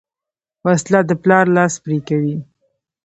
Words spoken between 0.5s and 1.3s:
وسله د